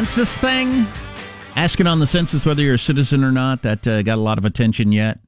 [0.00, 0.86] census thing,
[1.56, 4.38] asking on the census whether you're a citizen or not, that uh, got a lot
[4.38, 5.18] of attention yet.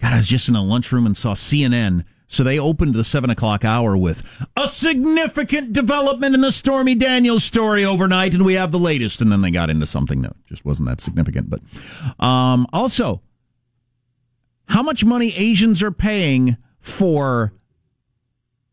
[0.00, 2.04] God, I was just in a lunchroom and saw CNN.
[2.26, 7.44] So they opened the seven o'clock hour with a significant development in the Stormy Daniels
[7.44, 9.20] story overnight, and we have the latest.
[9.20, 11.48] And then they got into something that just wasn't that significant.
[11.48, 11.60] But
[12.18, 13.22] um, also,
[14.66, 17.52] how much money Asians are paying for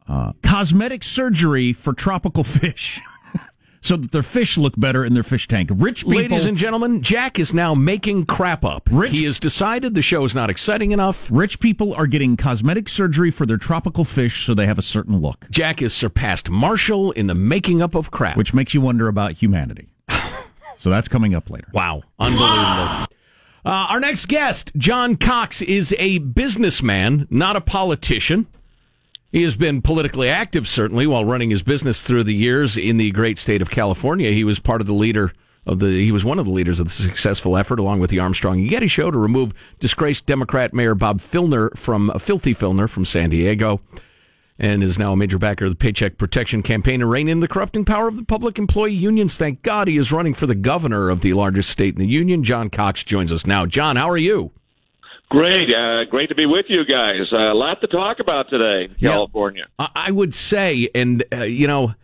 [0.08, 3.00] uh, cosmetic surgery for tropical fish.
[3.84, 5.70] So that their fish look better in their fish tank.
[5.72, 8.90] Rich people, ladies and gentlemen, Jack is now making crap up.
[8.92, 11.30] Rich, he has decided the show is not exciting enough.
[11.32, 15.18] Rich people are getting cosmetic surgery for their tropical fish so they have a certain
[15.18, 15.46] look.
[15.52, 19.34] Jack has surpassed Marshall in the making up of crap, which makes you wonder about
[19.34, 19.90] humanity.
[20.78, 21.68] so that's coming up later.
[21.74, 23.08] Wow, unbelievable.
[23.66, 28.48] Uh, our next guest, John Cox, is a businessman, not a politician.
[29.34, 33.10] He has been politically active, certainly, while running his business through the years in the
[33.10, 34.30] great state of California.
[34.30, 35.34] He was part of the leader
[35.66, 35.88] of the.
[35.88, 38.88] He was one of the leaders of the successful effort, along with the Armstrong Getty
[38.88, 43.82] Show, to remove disgraced Democrat Mayor Bob Filner from uh, Filthy Filner from San Diego,
[44.60, 47.48] and is now a major backer of the Paycheck Protection Campaign to rein in the
[47.48, 49.36] corrupting power of the public employee unions.
[49.36, 52.44] Thank God he is running for the governor of the largest state in the union.
[52.44, 53.66] John Cox joins us now.
[53.66, 54.52] John, how are you?
[55.34, 57.34] Great, uh, great to be with you guys.
[57.34, 59.66] Uh, a lot to talk about today, California.
[59.80, 61.96] Yeah, I would say, and uh, you know,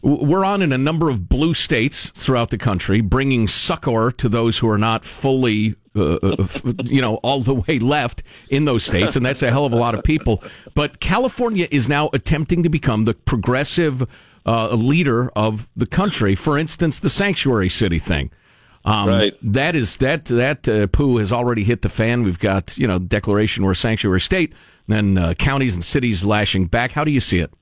[0.00, 4.56] we're on in a number of blue states throughout the country, bringing succor to those
[4.56, 6.46] who are not fully, uh, uh
[6.84, 9.76] you know, all the way left in those states, and that's a hell of a
[9.76, 10.42] lot of people.
[10.74, 14.08] But California is now attempting to become the progressive
[14.46, 16.34] uh, leader of the country.
[16.34, 18.30] For instance, the sanctuary city thing.
[18.84, 19.32] Um, right.
[19.42, 22.22] That is that that uh, poo has already hit the fan.
[22.22, 24.54] We've got you know declaration we're a sanctuary state.
[24.88, 26.92] Then uh, counties and cities lashing back.
[26.92, 27.52] How do you see it?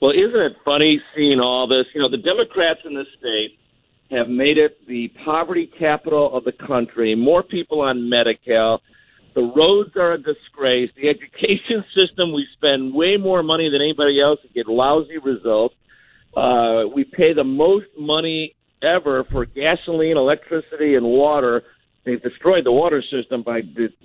[0.00, 1.86] Well, isn't it funny seeing all this?
[1.94, 3.58] You know, the Democrats in this state
[4.10, 7.14] have made it the poverty capital of the country.
[7.14, 8.82] More people on Medi-Cal.
[9.34, 10.90] The roads are a disgrace.
[10.96, 15.74] The education system, we spend way more money than anybody else and get lousy results.
[16.36, 21.62] Uh, we pay the most money ever for gasoline, electricity, and water.
[22.04, 23.62] They've destroyed the water system by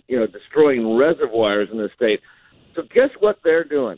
[0.07, 2.19] you know destroying reservoirs in the state.
[2.75, 3.97] So guess what they're doing?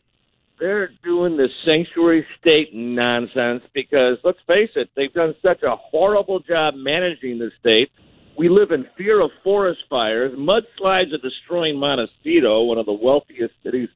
[0.60, 6.40] They're doing this sanctuary state nonsense because let's face it, they've done such a horrible
[6.40, 7.90] job managing the state.
[8.38, 10.34] We live in fear of forest fires.
[10.38, 13.90] Mudslides are destroying Montecito, one of the wealthiest cities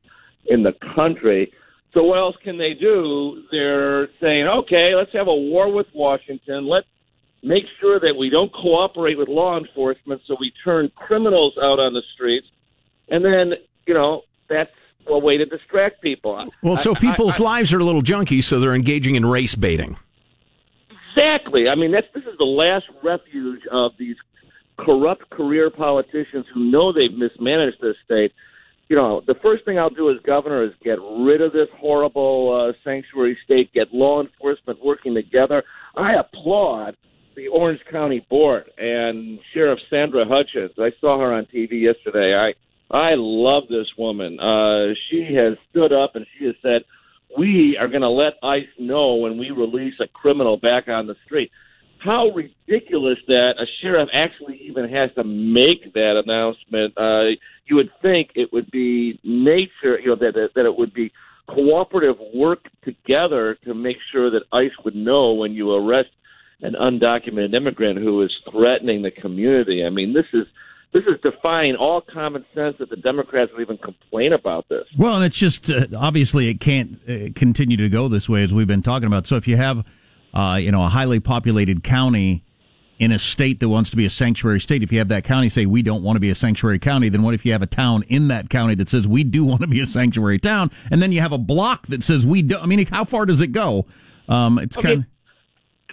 [0.45, 1.51] in the country.
[1.93, 3.43] So what else can they do?
[3.51, 6.67] They're saying, okay, let's have a war with Washington.
[6.67, 6.87] Let's
[7.43, 11.93] make sure that we don't cooperate with law enforcement, so we turn criminals out on
[11.93, 12.47] the streets,
[13.09, 13.53] and then
[13.85, 14.71] you know that's
[15.07, 16.49] a way to distract people.
[16.63, 19.53] Well, so people's I, I, lives are a little junky, so they're engaging in race
[19.53, 19.97] baiting.
[21.15, 21.69] Exactly.
[21.69, 24.15] I mean, that's this is the last refuge of these
[24.77, 28.33] corrupt career politicians who know they've mismanaged this state
[28.89, 32.69] you know, the first thing I'll do as governor is get rid of this horrible
[32.69, 35.63] uh, sanctuary state, get law enforcement working together.
[35.95, 36.95] I applaud
[37.35, 40.77] the Orange County Board and Sheriff Sandra Hutchens.
[40.77, 42.35] I saw her on TV yesterday.
[42.35, 42.53] I
[42.95, 44.39] I love this woman.
[44.39, 46.83] Uh, she has stood up and she has said,
[47.37, 51.15] "We are going to let ICE know when we release a criminal back on the
[51.25, 51.49] street."
[52.03, 56.97] How ridiculous that a sheriff actually even has to make that announcement.
[56.97, 61.11] Uh, you would think it would be nature, you know, that that it would be
[61.47, 66.09] cooperative work together to make sure that ICE would know when you arrest
[66.61, 69.83] an undocumented immigrant who is threatening the community.
[69.85, 70.47] I mean, this is
[70.93, 74.85] this is defying all common sense that the Democrats would even complain about this.
[74.97, 78.53] Well, and it's just uh, obviously it can't uh, continue to go this way as
[78.53, 79.25] we've been talking about.
[79.25, 79.85] So if you have,
[80.33, 82.43] uh, you know, a highly populated county
[82.99, 85.49] in a state that wants to be a sanctuary state, if you have that county
[85.49, 87.67] say we don't want to be a sanctuary county, then what if you have a
[87.67, 91.01] town in that county that says we do want to be a sanctuary town, and
[91.01, 92.57] then you have a block that says we do?
[92.57, 93.85] I mean, how far does it go?
[94.29, 94.87] Um, it's okay.
[94.87, 94.99] kind.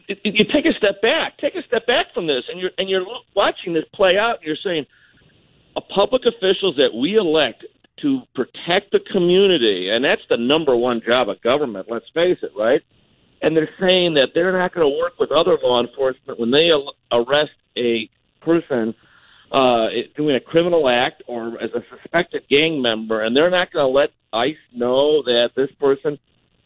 [0.09, 1.39] Of, you take a step back.
[1.39, 4.37] Take a step back from this, and you're and you're watching this play out.
[4.39, 4.87] And you're saying,
[5.77, 7.65] a public officials that we elect
[8.03, 11.87] to protect the community, and that's the number one job of government.
[11.91, 12.83] Let's face it, right?
[13.43, 16.71] And they're saying that they're not going to work with other law enforcement when they
[17.13, 18.09] arrest a
[18.43, 18.95] person
[19.53, 23.85] uh, doing a criminal act or as a suspected gang member, and they're not going
[23.85, 26.19] to let ICE know that this person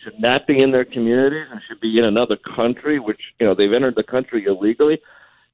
[0.03, 3.55] should not be in their communities and should be in another country, which you know
[3.55, 5.01] they've entered the country illegally.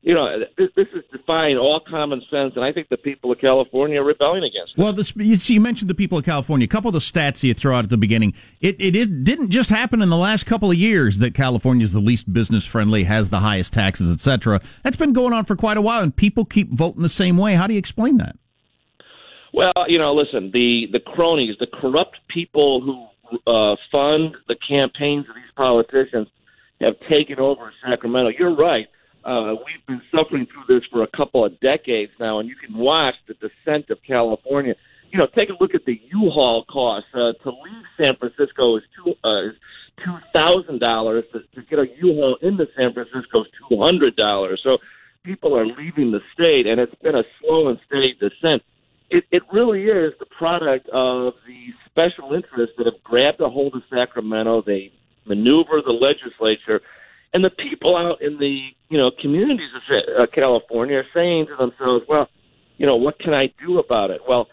[0.02, 0.24] You know,
[0.56, 4.04] this, this is defying all common sense, and I think the people of California are
[4.04, 4.80] rebelling against it.
[4.80, 6.64] Well, this, you, see, you mentioned the people of California.
[6.64, 8.32] A couple of the stats you throw out at the beginning.
[8.62, 11.92] It, it, it didn't just happen in the last couple of years that California is
[11.92, 14.62] the least business friendly, has the highest taxes, etc.
[14.82, 17.54] That's been going on for quite a while, and people keep voting the same way.
[17.54, 18.36] How do you explain that?
[19.52, 25.28] Well, you know, listen, the the cronies, the corrupt people who uh, fund the campaigns
[25.28, 26.28] of these politicians
[26.80, 28.30] have taken over Sacramento.
[28.38, 28.86] You're right.
[29.24, 32.76] Uh, we've been suffering through this for a couple of decades now, and you can
[32.76, 34.74] watch the descent of California.
[35.10, 38.82] You know, take a look at the U-Haul cost uh, to leave San Francisco is
[38.96, 39.50] two uh,
[40.04, 44.60] two thousand dollars to, to get a U-Haul into San Francisco is two hundred dollars.
[44.62, 44.78] So
[45.22, 48.62] people are leaving the state, and it's been a slow and steady descent.
[49.10, 53.74] It, it really is the product of the special interests that have grabbed a hold
[53.74, 54.62] of Sacramento.
[54.64, 54.92] They
[55.26, 56.80] maneuver the legislature
[57.32, 61.56] and the people out in the you know communities of uh, California are saying to
[61.56, 62.28] themselves, "Well,
[62.76, 64.48] you know, what can I do about it?" Well,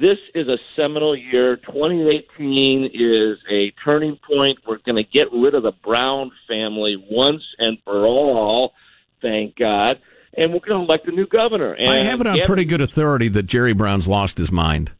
[0.00, 1.56] this is a seminal year.
[1.56, 4.58] 2018 is a turning point.
[4.66, 8.72] We're going to get rid of the Brown family once and for all.
[9.20, 10.00] Thank God.
[10.36, 11.72] And we're going to elect a new governor.
[11.72, 14.92] And I have it on Gavin- pretty good authority that Jerry Brown's lost his mind.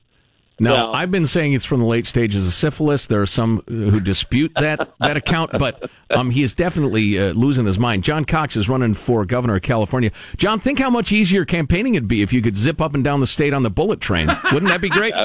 [0.60, 3.06] Now, Well- I've been saying it's from the late stages of syphilis.
[3.06, 7.66] There are some who dispute that that account, but um, he is definitely uh, losing
[7.66, 8.04] his mind.
[8.04, 10.10] John Cox is running for governor of California.
[10.36, 13.20] John, think how much easier campaigning it'd be if you could zip up and down
[13.20, 14.28] the state on the bullet train.
[14.52, 15.14] Wouldn't that be great?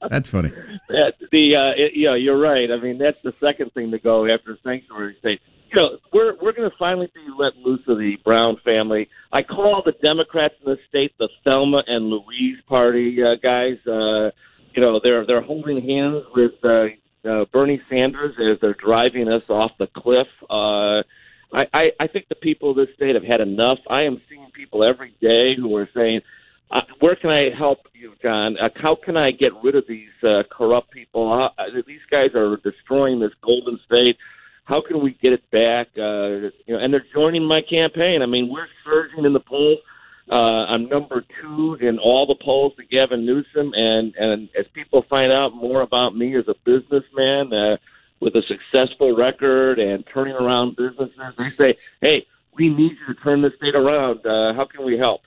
[0.10, 0.52] That's funny.
[0.90, 2.70] Yeah, the uh, it, you know you're right.
[2.70, 5.40] I mean that's the second thing to go after sanctuary state.
[5.74, 9.08] You know we're we're going to finally be let loose of the Brown family.
[9.32, 13.78] I call the Democrats in the state the Thelma and Louise party uh, guys.
[13.84, 14.30] Uh,
[14.72, 16.86] you know they're they're holding hands with uh,
[17.28, 20.28] uh, Bernie Sanders as they're driving us off the cliff.
[20.48, 21.02] Uh,
[21.52, 23.78] I, I, I think the people of this state have had enough.
[23.90, 26.20] I am seeing people every day who are saying,
[26.70, 28.56] uh, "Where can I help you, John?
[28.58, 31.32] Uh, how can I get rid of these uh, corrupt people?
[31.32, 31.48] Uh,
[31.84, 34.16] these guys are destroying this golden state.
[34.64, 38.22] How can we get it back?" Uh, you know, and they're joining my campaign.
[38.22, 39.78] I mean, we're surging in the polls.
[40.30, 45.04] Uh, I'm number two in all the polls to Gavin Newsom, and and as people
[45.10, 47.76] find out more about me as a businessman uh,
[48.20, 52.26] with a successful record and turning around businesses, they say, "Hey,
[52.56, 54.24] we need you to turn this state around.
[54.24, 55.20] Uh, how can we help?"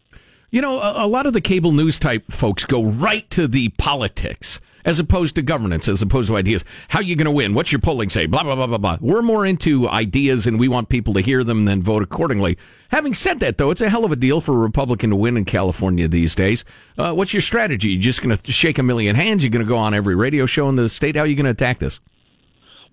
[0.50, 3.69] You know, a, a lot of the cable news type folks go right to the
[3.78, 6.63] politics as opposed to governance, as opposed to ideas.
[6.88, 7.54] How are you going to win?
[7.54, 8.25] What's your polling say?
[8.25, 8.98] Blah, blah, blah, blah, blah.
[9.01, 12.57] We're more into ideas and we want people to hear them and then vote accordingly.
[12.89, 15.36] Having said that, though, it's a hell of a deal for a Republican to win
[15.36, 16.63] in California these days.
[16.98, 17.89] Uh, what's your strategy?
[17.89, 19.44] You're just going to shake a million hands?
[19.44, 21.18] You're going to go on every radio show in the state?
[21.18, 22.00] How are you going to attack this?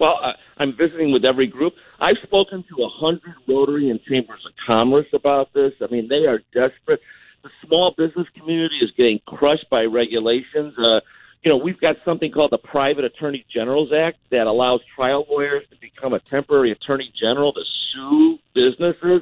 [0.00, 1.74] Well, uh, I'm visiting with every group.
[2.00, 5.72] I've spoken to a hundred Rotary and Chambers of Commerce about this.
[5.80, 7.00] I mean, they are desperate.
[7.44, 10.74] The small business community is getting crushed by regulations.
[10.76, 11.00] Uh,
[11.44, 15.62] you know, we've got something called the Private Attorney General's Act that allows trial lawyers
[15.70, 17.60] to become a temporary attorney general to
[17.92, 19.20] sue businesses.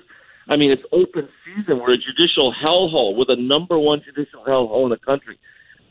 [0.48, 1.80] I mean, it's open season.
[1.80, 3.16] We're a judicial hellhole.
[3.16, 5.36] We're the number one judicial hellhole in the country.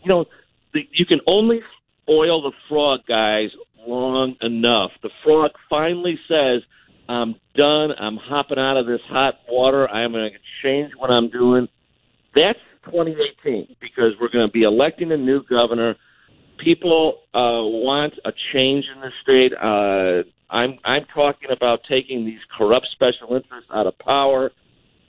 [0.04, 0.26] You know,
[0.74, 1.60] the, you can only
[2.02, 3.50] spoil the frog, guys,
[3.86, 4.92] long enough.
[5.04, 6.62] The frog finally says,
[7.10, 7.90] I'm done.
[8.00, 9.90] I'm hopping out of this hot water.
[9.90, 11.68] I'm going to change what I'm doing.
[12.36, 15.96] That's 2018 because we're going to be electing a new governor.
[16.64, 19.54] People uh, want a change in the state.
[19.54, 24.52] Uh, I'm I'm talking about taking these corrupt special interests out of power.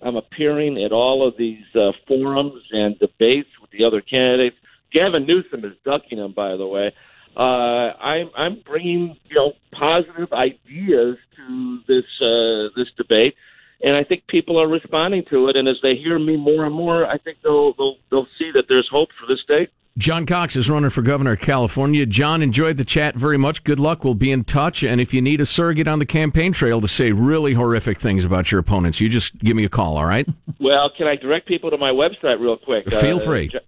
[0.00, 4.56] I'm appearing at all of these uh, forums and debates with the other candidates.
[4.92, 6.92] Gavin Newsom is ducking them, by the way.
[7.37, 13.35] Uh, I'm I'm bringing you know positive ideas to this uh, this debate,
[13.82, 15.56] and I think people are responding to it.
[15.56, 18.64] And as they hear me more and more, I think they'll they'll, they'll see that
[18.68, 19.71] there's hope for this state.
[19.99, 22.06] John Cox is running for governor of California.
[22.06, 23.62] John, enjoyed the chat very much.
[23.62, 24.04] Good luck.
[24.04, 24.82] We'll be in touch.
[24.82, 28.25] And if you need a surrogate on the campaign trail to say really horrific things
[28.25, 30.26] about your opponents, you just give me a call, all right?
[30.58, 32.90] Well, can I direct people to my website real quick?
[32.90, 33.50] Feel free.
[33.54, 33.58] Uh,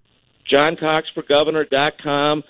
[0.51, 2.43] JohnCoxforGovernor.com.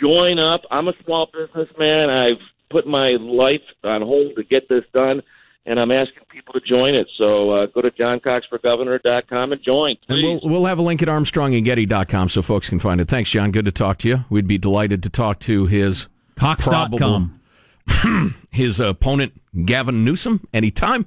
[0.00, 0.62] Join up.
[0.70, 2.10] I'm a small businessman.
[2.10, 2.38] I've
[2.70, 5.22] put my life on hold to get this done,
[5.66, 7.06] and I'm asking people to join it.
[7.20, 9.94] So uh, go to JohnCoxforGovernor.com and join.
[10.08, 13.08] And we'll, we'll have a link at ArmstrongandGetty.com so folks can find it.
[13.08, 13.50] Thanks, John.
[13.50, 14.24] Good to talk to you.
[14.30, 17.40] We'd be delighted to talk to his Cox.com.
[18.50, 21.06] his opponent, Gavin Newsom, anytime.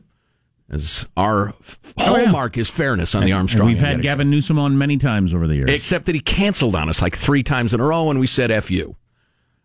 [0.72, 1.54] As our Oh,
[1.98, 2.26] yeah.
[2.26, 3.68] hallmark is fairness on the Armstrong.
[3.70, 4.04] We've had Getty show.
[4.04, 5.70] Gavin Newsom on many times over the years.
[5.72, 8.52] except that he canceled on us like three times in a row, and we said
[8.52, 8.96] "f you."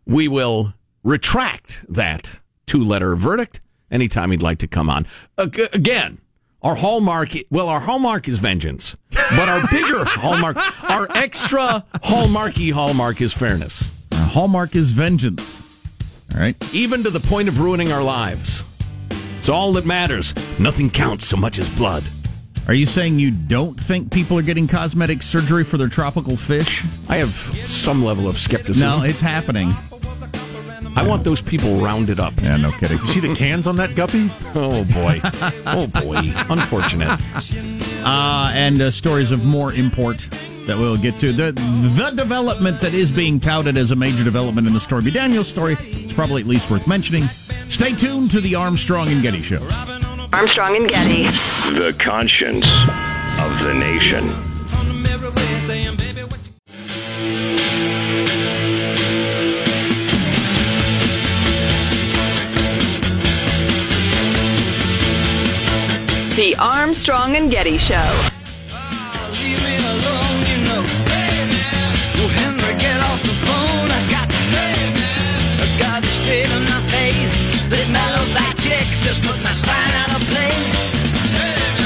[0.07, 0.73] We will
[1.03, 3.61] retract that two-letter verdict
[3.95, 5.07] anytime he'd like to come on.
[5.39, 6.19] Again,
[6.63, 10.57] Our hallmark, well, our hallmark is vengeance, but our bigger hallmark,
[10.91, 13.91] our extra hallmarky hallmark is fairness.
[14.13, 15.63] Our hallmark is vengeance.
[16.35, 16.57] All right.
[16.75, 18.65] Even to the point of ruining our lives.
[19.39, 20.33] It's all that matters.
[20.59, 22.03] Nothing counts so much as blood.
[22.67, 26.83] Are you saying you don't think people are getting cosmetic surgery for their tropical fish?
[27.11, 28.89] I have some level of skepticism.
[28.89, 29.69] No, it's happening.
[30.97, 32.33] I want those people rounded up.
[32.41, 32.99] Yeah, no kidding.
[32.99, 34.29] You see the cans on that guppy?
[34.55, 35.21] Oh boy.
[35.67, 36.21] Oh boy.
[36.49, 37.21] Unfortunate.
[38.05, 40.29] Uh, and uh, stories of more import
[40.67, 41.33] that we'll get to.
[41.33, 45.49] The the development that is being touted as a major development in the Stormy Daniels
[45.49, 47.25] story is probably at least worth mentioning.
[47.69, 49.63] Stay tuned to the Armstrong and Getty Show.
[50.33, 51.25] Armstrong and Getty.
[51.75, 52.67] The conscience
[53.39, 54.54] of the nation.
[66.37, 67.95] The Armstrong and Getty Show.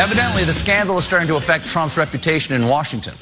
[0.01, 3.13] Evidently, the scandal is starting to affect Trump's reputation in Washington.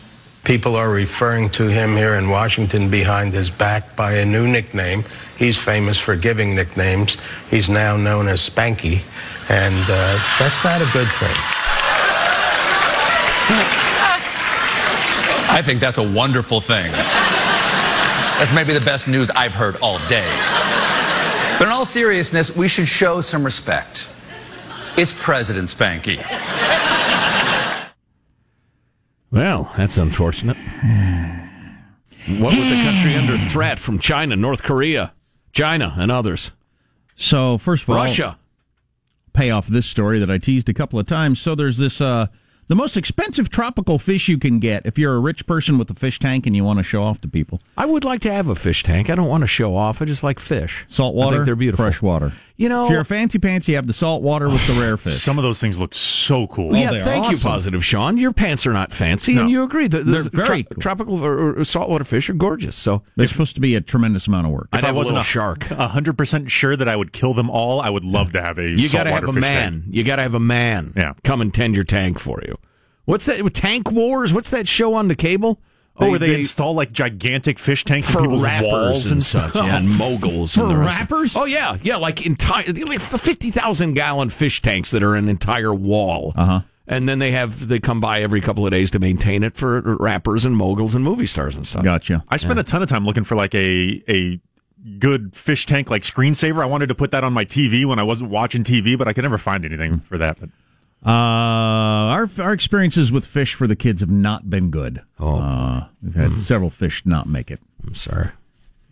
[0.45, 5.03] People are referring to him here in Washington behind his back by a new nickname.
[5.37, 7.17] He's famous for giving nicknames.
[7.51, 9.03] He's now known as Spanky,
[9.49, 11.37] and uh, that's not a good thing.
[15.49, 16.91] I think that's a wonderful thing.
[16.93, 20.29] That's maybe the best news I've heard all day.
[21.59, 24.09] But in all seriousness, we should show some respect.
[24.99, 26.19] It's President Spanky.
[29.31, 30.57] Well, that's unfortunate.
[32.39, 35.15] What with the country under threat from China, North Korea,
[35.53, 36.51] China, and others?
[37.15, 38.39] So, first of all, Russia.
[39.37, 41.41] Pay off this story that I teased a couple of times.
[41.41, 42.27] So, there's this uh,
[42.69, 45.95] the most expensive tropical fish you can get if you're a rich person with a
[45.95, 47.61] fish tank and you want to show off to people.
[47.77, 49.09] I would like to have a fish tank.
[49.09, 50.03] I don't want to show off.
[50.03, 50.85] I just like fish.
[50.89, 51.85] Salt I think they're beautiful.
[51.85, 52.33] fresh water.
[52.59, 54.97] You know, If you're a fancy pants, you have the salt water with the rare
[54.97, 55.13] fish.
[55.15, 56.75] Some of those things look so cool.
[56.75, 57.37] yeah, they're thank you.
[57.37, 58.17] Positive Sean.
[58.17, 59.89] Your pants are not fancy, and you agree.
[59.89, 60.81] The, the They're very tro- cool.
[60.83, 62.75] tropical or, or saltwater fish are gorgeous.
[62.75, 64.69] So They're supposed to be a tremendous amount of work.
[64.73, 65.65] I'd If I wasn't little a shark.
[65.65, 68.69] hundred percent sure that I would kill them all, I would love to have a
[68.71, 69.73] You got to have a man.
[69.83, 69.85] tank.
[69.91, 70.95] You got to have a man.
[70.97, 71.13] Yeah.
[71.25, 72.57] come and tend your tank for you.
[73.05, 73.39] What's that?
[73.55, 74.33] Tank Wars?
[74.33, 75.61] What's that show on the cable?
[75.99, 79.79] Oh, where they, install like gigantic fish tanks for people's rappers walls and such, yeah,
[79.79, 81.37] and moguls For and the rest of- rappers?
[81.37, 85.73] Oh yeah, yeah, like entire like fifty thousand gallon fish tanks that are an entire
[85.75, 86.33] wall.
[86.37, 86.61] Uh Uh-huh.
[86.89, 89.81] And then they have they come by every couple of days to maintain it for
[89.99, 91.83] rappers and moguls and movie stars and stuff.
[91.83, 92.23] Gotcha.
[92.29, 94.39] I spent a ton of time looking for like a a
[95.01, 96.63] good fish tank like screensaver.
[96.63, 99.13] I wanted to put that on my TV when I wasn't watching TV, but I
[99.15, 100.39] could never find anything for that.
[100.39, 100.51] But
[101.07, 101.11] Uh,
[102.11, 105.03] our our experiences with fish for the kids have not been good.
[105.21, 105.39] Oh.
[105.41, 107.61] Uh, we've had several fish not make it.
[107.87, 108.31] I'm sorry.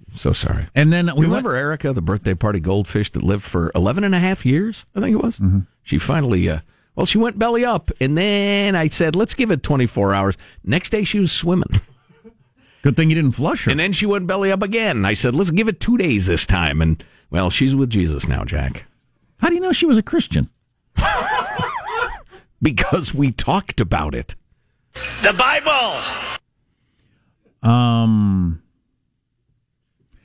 [0.09, 0.68] I'm so sorry.
[0.76, 4.21] And then we remember Erica, the birthday party goldfish that lived for 11 and a
[4.21, 5.40] half years, I think it was.
[5.83, 6.61] She finally, uh,
[6.94, 7.90] well, she went belly up.
[8.00, 10.37] And then I said, let's give it 24 hours.
[10.62, 11.80] Next day, she was swimming.
[12.83, 13.71] Good thing you didn't flush her.
[13.73, 15.04] And then she went belly up again.
[15.04, 16.80] I said, let's give it two days this time.
[16.80, 18.85] And, well, she's with Jesus now, Jack.
[19.38, 20.49] How do you know she was a Christian?
[22.64, 24.35] Because we talked about it.
[25.23, 26.00] The Bible.
[27.62, 28.62] Um.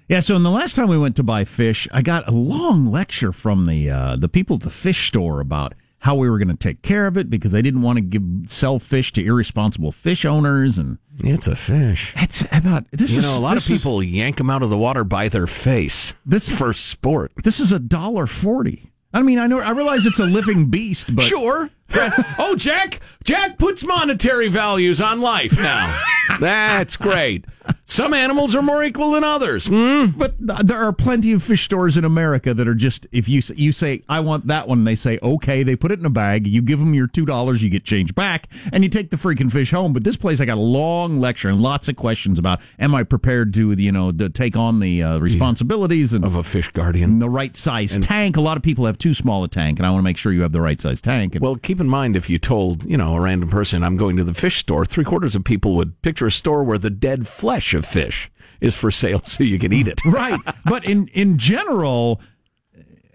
[0.07, 2.87] Yeah, so in the last time we went to buy fish, I got a long
[2.87, 6.47] lecture from the uh, the people at the fish store about how we were going
[6.47, 9.91] to take care of it because they didn't want to give sell fish to irresponsible
[9.91, 12.13] fish owners, and It's a fish.
[12.15, 14.49] it's I thought this You is know, a lot of this is- people yank them
[14.49, 16.13] out of the water by their face.
[16.25, 17.31] This- for sport.
[17.43, 18.91] this is a dollar forty.
[19.13, 21.69] I mean, I know I realize it's a living beast, but Sure.
[22.39, 25.99] oh, Jack, Jack puts monetary values on life now.
[26.39, 27.45] That's great.
[27.91, 29.65] Some animals are more equal than others.
[29.65, 30.05] Hmm?
[30.15, 33.41] But th- there are plenty of fish stores in America that are just if you
[33.55, 35.63] you say I want that one, they say okay.
[35.63, 36.45] They put it in a bag.
[36.45, 39.51] You give them your two dollars, you get change back, and you take the freaking
[39.51, 39.91] fish home.
[39.91, 43.01] But this place, I got a long lecture and lots of questions about: Am I
[43.03, 47.17] prepared to you know to take on the uh, responsibilities and Of a fish guardian.
[47.17, 48.37] the right size tank?
[48.37, 50.31] A lot of people have too small a tank, and I want to make sure
[50.31, 51.33] you have the right size tank.
[51.33, 54.15] And Well, keep in mind if you told, you know, a random person, I'm going
[54.17, 57.27] to the fish store, three quarters of people would picture a store where the dead
[57.27, 58.29] flesh of fish
[58.61, 59.99] is for sale so you can eat it.
[60.05, 62.21] right, but in in general.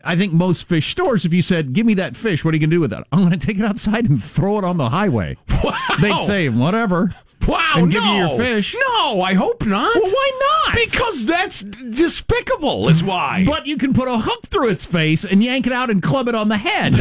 [0.06, 2.61] I think most fish stores, if you said, "Give me that fish," what are you
[2.61, 3.06] going to do with that?
[3.11, 5.38] I'm going to take it outside and throw it on the highway.
[6.02, 7.14] They'd say, "Whatever."
[7.49, 8.00] Wow, and no.
[8.00, 8.76] give you your fish.
[8.78, 9.94] No, I hope not.
[9.94, 10.75] Well, why not?
[10.75, 13.44] Because that's despicable, is why.
[13.47, 16.28] But you can put a hook through its face and yank it out and club
[16.28, 16.94] it on the head,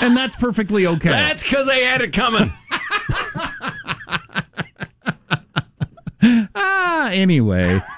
[0.00, 1.10] and that's perfectly okay.
[1.10, 2.52] that's because they had it coming.
[6.54, 7.82] Ah, anyway.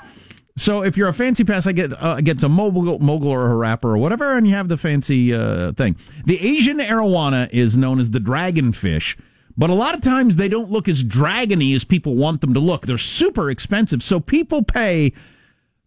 [0.59, 3.55] So if you're a fancy pass, I get uh, gets a mogul, mogul or a
[3.55, 5.97] rapper or whatever, and you have the fancy uh, thing.
[6.25, 9.19] The Asian arowana is known as the dragonfish,
[9.55, 12.59] but a lot of times they don't look as dragony as people want them to
[12.61, 12.87] look.
[12.87, 15.13] They're super expensive, so people pay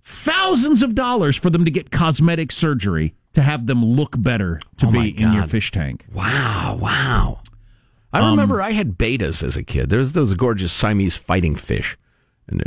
[0.03, 4.85] thousands of dollars for them to get cosmetic surgery to have them look better to
[4.85, 6.05] Oh, be in your fish tank.
[6.13, 7.39] Wow, wow.
[8.13, 9.89] I remember I had bettas as a kid.
[9.89, 11.97] There's those gorgeous Siamese fighting fish.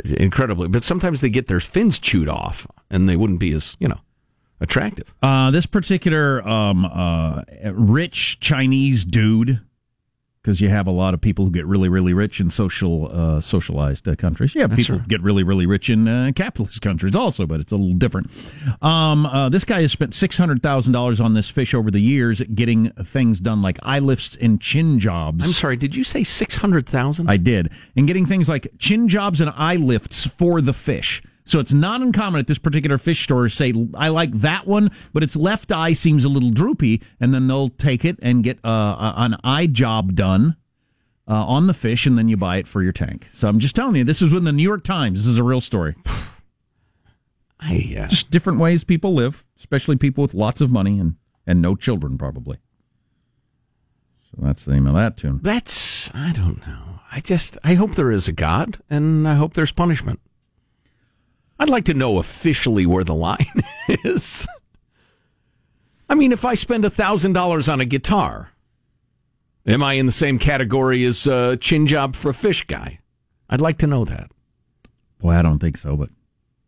[0.05, 3.87] Incredibly, but sometimes they get their fins chewed off and they wouldn't be as, you
[3.87, 3.99] know,
[4.61, 5.13] attractive.
[5.21, 7.41] Uh, this particular um, uh,
[7.73, 9.59] rich Chinese dude,
[10.43, 13.39] because you have a lot of people who get really, really rich in social uh,
[13.39, 14.53] socialized uh, countries.
[14.53, 15.07] Yeah, people right.
[15.07, 18.29] get really, really rich in uh, capitalist countries also, but it's a little different.
[18.81, 22.01] Um, uh, this guy has spent six hundred thousand dollars on this fish over the
[22.01, 25.45] years, getting things done like eye lifts and chin jobs.
[25.45, 27.29] I'm sorry, did you say 600,000?
[27.29, 27.71] I did.
[27.95, 31.21] And getting things like chin jobs and eye lifts for the fish.
[31.45, 34.91] So it's not uncommon at this particular fish store to say, I like that one,
[35.11, 37.01] but its left eye seems a little droopy.
[37.19, 40.55] And then they'll take it and get uh, an eye job done
[41.27, 43.27] uh, on the fish, and then you buy it for your tank.
[43.33, 45.21] So I'm just telling you, this is in the New York Times.
[45.21, 45.95] This is a real story.
[47.59, 51.15] I, uh, Just different ways people live, especially people with lots of money and,
[51.47, 52.57] and no children, probably.
[54.23, 55.39] So that's the name of that tune.
[55.41, 56.99] that's, I don't know.
[57.11, 60.19] I just, I hope there is a God and I hope there's punishment.
[61.63, 63.47] I'd like to know officially where the line
[63.87, 64.45] is.
[66.09, 68.51] I mean, if I spend $1,000 on a guitar,
[69.65, 72.99] am I in the same category as a chin job for a fish guy?
[73.49, 74.29] I'd like to know that.
[75.19, 76.09] Boy, I don't think so, but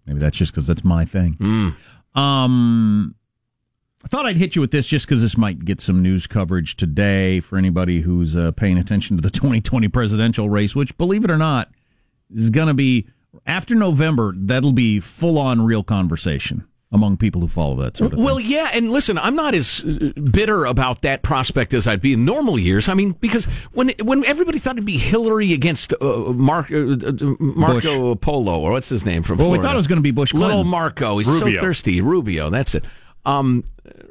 [0.05, 1.35] maybe that's just because that's my thing.
[2.17, 3.15] Um,
[4.05, 6.77] I thought I'd hit you with this just because this might get some news coverage
[6.77, 11.31] today for anybody who's uh, paying attention to the 2020 presidential race, which, believe it
[11.31, 11.69] or not,
[12.33, 13.09] is going to be
[13.45, 14.33] after November.
[14.37, 18.45] That'll be full on real conversation among people who follow that sort of Well, thing.
[18.49, 22.23] yeah, and listen, I'm not as uh, bitter about that prospect as I'd be in
[22.23, 22.87] normal years.
[22.87, 27.11] I mean, because when when everybody thought it'd be Hillary against uh, Mark, uh, uh,
[27.39, 30.11] Marco Polo, or what's his name from Well, we thought it was going to be
[30.11, 31.59] Bush Little Marco, he's Rubio.
[31.59, 31.99] so thirsty.
[32.01, 32.85] Rubio, that's it.
[33.25, 33.63] Um,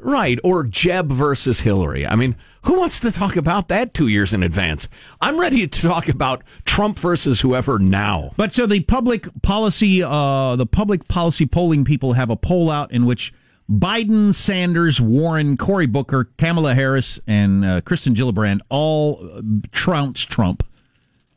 [0.05, 2.07] right, or Jeb versus Hillary.
[2.07, 4.89] I mean, who wants to talk about that two years in advance?
[5.21, 8.33] I'm ready to talk about Trump versus whoever now.
[8.37, 12.93] But so the public policy, uh, the public policy polling people have a poll out
[12.93, 13.33] in which
[13.71, 20.67] Biden, Sanders, Warren, Cory Booker, Kamala Harris, and uh, Kristen Gillibrand all trounce Trump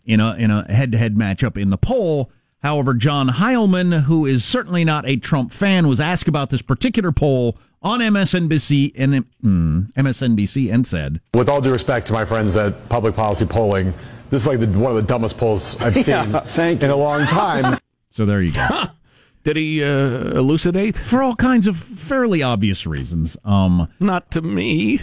[0.06, 2.32] in a in a head to head matchup in the poll.
[2.63, 7.12] However, John Heilemann, who is certainly not a Trump fan, was asked about this particular
[7.12, 12.58] poll on MSNBC and mm, MSNBC and said, With all due respect to my friends
[12.58, 13.93] at Public Policy Polling,
[14.30, 16.36] this is like the, one of the dumbest polls I've seen
[16.82, 17.80] in a long time.
[18.12, 18.67] "So there you go."
[19.45, 19.88] Did he uh,
[20.38, 20.97] elucidate?
[20.97, 23.38] For all kinds of fairly obvious reasons.
[23.45, 25.00] Um, Not to me.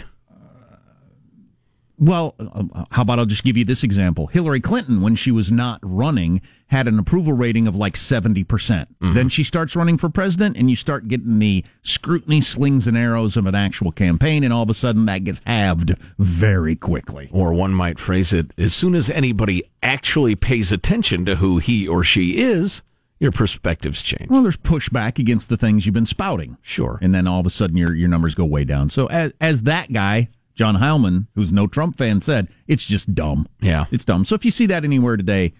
[1.97, 4.27] Well, uh, how about I'll just give you this example.
[4.27, 8.47] Hillary Clinton, when she was not running, had an approval rating of like 70%.
[8.47, 12.97] percent Then she starts running for president, and you start getting the scrutiny, slings, and
[12.97, 17.29] arrows of an actual campaign, and all of a sudden that gets halved very quickly.
[17.31, 21.87] Or one might phrase it as soon as anybody actually pays attention to who he
[21.87, 22.81] or she is,
[23.19, 24.29] your perspectives change.
[24.29, 26.57] Well, there's pushback against the things you've been spouting.
[26.61, 26.99] Sure.
[27.01, 28.89] And then all of a sudden your, your numbers go way down.
[28.89, 33.47] So as, as that guy, John Heilemann, who's no Trump fan, said, it's just dumb.
[33.61, 33.85] Yeah.
[33.91, 34.25] It's dumb.
[34.25, 35.53] So if you see that anywhere today,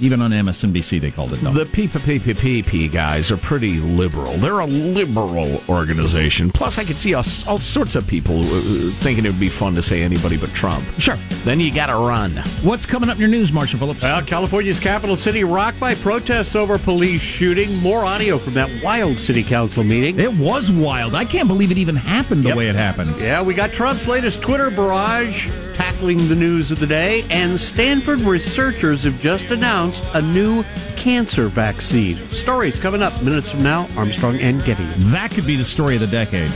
[0.00, 1.54] even on MSNBC, they called it dumb.
[1.54, 4.32] The PPPPP guys are pretty liberal.
[4.38, 6.50] They're a liberal organization.
[6.50, 9.74] Plus, I could see all, all sorts of people uh, thinking it would be fun
[9.74, 10.86] to say anybody but Trump.
[10.98, 11.16] Sure.
[11.44, 12.32] Then you got to run.
[12.62, 14.02] What's coming up in your news, Marshall Phillips?
[14.02, 17.76] Well, California's capital city rocked by protests over police shooting.
[17.78, 20.18] More audio from that wild city council meeting.
[20.20, 21.14] it was wild.
[21.14, 22.56] I can't believe it even happened the Yep.
[22.56, 23.14] way it happened.
[23.20, 25.48] Yeah, we got Trump's latest Twitter barrage
[25.84, 30.62] tackling the news of the day, and Stanford researchers have just announced a new
[30.94, 32.16] cancer vaccine.
[32.28, 33.88] Stories coming up minutes from now.
[33.96, 34.84] Armstrong and Getty.
[35.10, 36.50] That could be the story of the decade.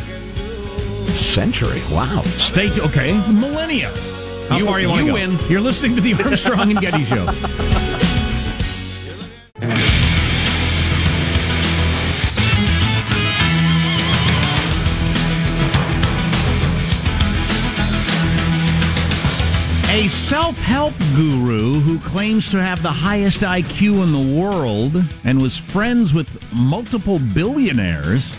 [1.14, 1.80] Century.
[1.90, 2.20] Wow.
[2.36, 3.88] State okay, millennia.
[4.50, 5.14] How You- far you, wanna you go?
[5.14, 5.38] win.
[5.48, 7.24] You're listening to the Armstrong and Getty Show.
[19.94, 25.40] A self help guru who claims to have the highest IQ in the world and
[25.40, 28.36] was friends with multiple billionaires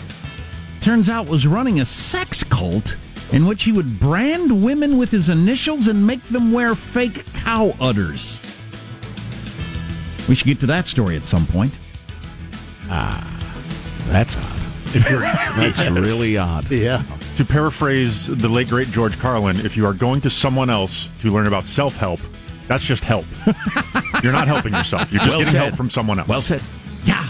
[0.82, 2.96] turns out was running a sex cult
[3.32, 7.74] in which he would brand women with his initials and make them wear fake cow
[7.80, 8.38] udders.
[10.28, 11.72] We should get to that story at some point.
[12.90, 13.24] Ah,
[14.08, 14.94] that's odd.
[14.94, 15.20] If you're,
[15.56, 15.90] That's Yes.
[15.90, 16.70] really odd.
[16.70, 17.02] Yeah.
[17.36, 21.30] To paraphrase the late great George Carlin, if you are going to someone else to
[21.30, 22.18] learn about self help,
[22.66, 23.26] that's just help.
[24.22, 25.12] you're not helping yourself.
[25.12, 25.62] You're just Well getting said.
[25.64, 26.28] help from someone else.
[26.28, 26.62] Well said.
[27.04, 27.28] Yeah.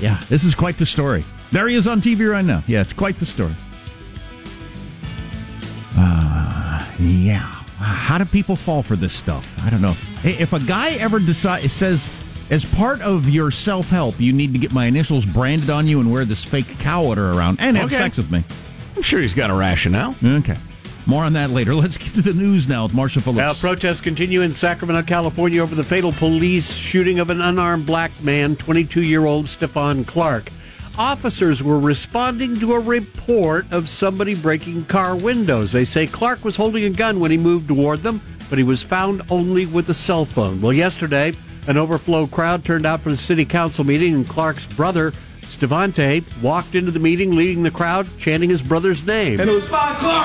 [0.00, 1.24] Yeah, this is quite the story.
[1.52, 2.62] There he is on TV right now.
[2.66, 3.54] Yeah, it's quite the story.
[5.96, 7.38] Uh, yeah.
[7.78, 9.46] How do people fall for this stuff?
[9.64, 9.92] I don't know.
[10.22, 12.10] Hey, If a guy ever decides says,
[12.50, 16.00] as part of your self help, you need to get my initials branded on you
[16.00, 17.96] and wear this fake cow udder around and have Okay.
[17.96, 18.42] sex with me.
[18.98, 20.16] I'm sure he's got a rationale.
[20.24, 20.56] Okay.
[21.06, 21.72] More on that later.
[21.76, 25.76] Let's get to the news now with Marshall Now, protests continue in Sacramento, California over
[25.76, 30.50] the fatal police shooting of an unarmed black man, 22 year old Stephon Clark.
[30.98, 35.70] Officers were responding to a report of somebody breaking car windows.
[35.70, 38.82] They say Clark was holding a gun when he moved toward them, but he was
[38.82, 40.60] found only with a cell phone.
[40.60, 41.34] Well, yesterday,
[41.68, 45.12] an overflow crowd turned out for the city council meeting, and Clark's brother,
[45.48, 49.40] Stevante, walked into the meeting leading the crowd, chanting his brother's name.
[49.40, 49.64] And it was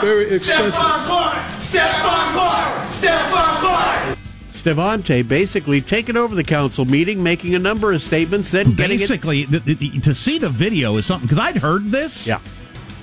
[0.01, 0.73] very expensive.
[0.73, 1.37] Stephon Clark!
[1.61, 2.89] Stephon Clark!
[2.89, 4.17] Stephon Clark!
[4.53, 8.99] Stevante basically taking over the council meeting, making a number of statements, then getting it.
[8.99, 12.25] Basically, th- th- to see the video is something because I'd heard this.
[12.25, 12.39] Yeah.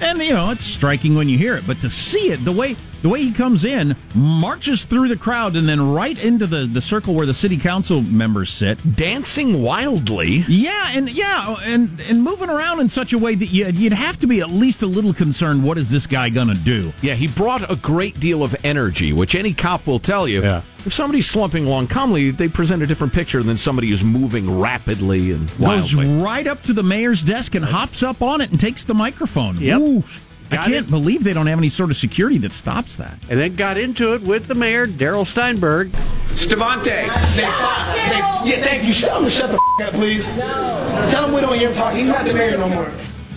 [0.01, 2.77] And you know, it's striking when you hear it, but to see it, the way
[3.03, 6.81] the way he comes in, marches through the crowd, and then right into the, the
[6.81, 10.45] circle where the city council members sit, dancing wildly.
[10.49, 14.19] Yeah, and yeah, and and moving around in such a way that you'd, you'd have
[14.21, 15.65] to be at least a little concerned.
[15.65, 16.93] What is this guy gonna do?
[17.03, 20.43] Yeah, he brought a great deal of energy, which any cop will tell you.
[20.43, 20.63] Yeah.
[20.87, 25.31] If somebody's slumping along calmly, they present a different picture than somebody who's moving rapidly
[25.33, 26.07] and wildly.
[26.07, 28.95] Goes right up to the mayor's desk and hops up on it and takes the
[28.95, 29.59] microphone.
[29.59, 29.79] Yep.
[29.79, 30.05] Ooh,
[30.53, 30.91] I can't it.
[30.91, 33.19] believe they don't have any sort of security that stops that.
[33.29, 35.91] and then got into it with the mayor, Darrell Steinberg.
[36.29, 37.07] Stevante!
[37.37, 38.93] Yeah, thank you.
[38.93, 40.27] Tell him to shut the f- up, please.
[40.39, 41.07] No.
[41.11, 41.93] Tell him we don't hear him talk.
[41.93, 42.91] He's not the mayor no more.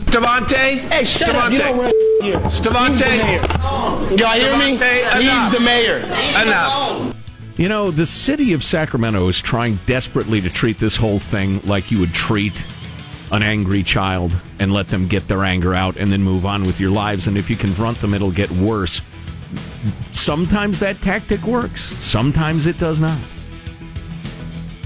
[0.08, 0.56] Stevante!
[0.90, 1.52] Hey, shut up.
[1.52, 2.40] You don't run here.
[2.50, 3.06] Stevante!
[4.18, 4.78] Y'all hear me?
[4.78, 5.98] He's the mayor.
[6.42, 7.16] Enough.
[7.58, 11.92] You know, the city of Sacramento is trying desperately to treat this whole thing like
[11.92, 12.66] you would treat
[13.34, 16.80] an angry child and let them get their anger out and then move on with
[16.80, 17.28] your lives.
[17.28, 19.02] And if you confront them, it'll get worse.
[20.12, 23.20] Sometimes that tactic works, sometimes it does not.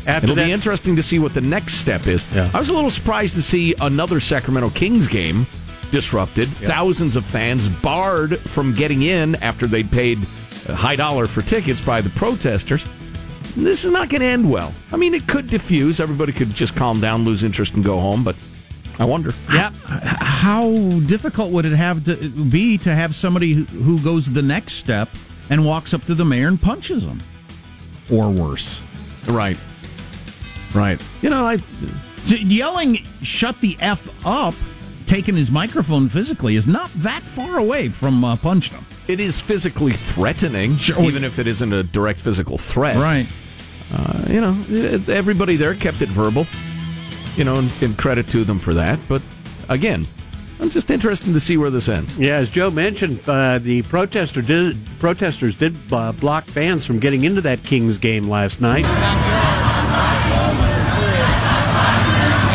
[0.08, 2.26] After It'll that, be interesting to see what the next step is.
[2.36, 5.46] I was a little surprised to see another Sacramento Kings game
[5.92, 6.48] disrupted.
[6.48, 10.20] Thousands of fans barred from getting in after they'd paid
[10.70, 12.86] a high dollar for tickets by the protesters.
[13.58, 14.74] This is not going to end well.
[14.92, 16.00] I mean, it could diffuse.
[16.00, 18.24] Everybody could just calm down, lose interest, and go home.
[18.24, 18.36] But
[19.00, 19.32] I wonder.
[19.54, 20.72] yeah, How
[21.08, 25.10] difficult would it have to be to have somebody who- who goes the next step
[25.50, 27.20] and walks up to the mayor and punches him,
[28.10, 28.80] or worse?
[29.28, 29.58] Right.
[30.74, 31.02] Right.
[31.22, 31.58] You know, I
[32.26, 34.54] T- Yelling "shut the f up,"
[35.06, 38.86] taking his microphone physically is not that far away from uh, punching him.
[39.08, 41.02] it is physically threatening, Sure.
[41.04, 42.98] even if it isn't a direct physical threat.
[42.98, 43.28] Right.
[43.94, 44.56] Uh, you know,
[45.08, 46.46] everybody there kept it verbal,
[47.36, 49.00] you know, and, and credit to them for that.
[49.08, 49.22] But
[49.70, 50.06] again,
[50.60, 52.18] I'm just interested to see where this ends.
[52.18, 57.24] yeah, as Joe mentioned, uh, the protester did, protesters did uh, block fans from getting
[57.26, 58.84] into that Kings game last night.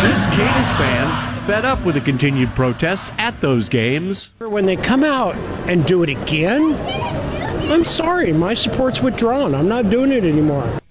[0.03, 4.33] This Kings fan fed up with the continued protests at those games.
[4.41, 5.37] When they come out
[5.69, 6.75] and do it again,
[7.71, 9.55] I'm sorry, my support's withdrawn.
[9.55, 10.82] I'm not doing it anymore.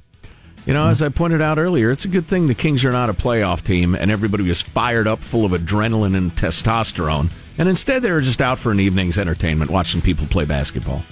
[0.65, 3.09] You know, as I pointed out earlier, it's a good thing the Kings are not
[3.09, 7.29] a playoff team and everybody was fired up, full of adrenaline and testosterone.
[7.57, 11.03] And instead, they were just out for an evening's entertainment, watching people play basketball.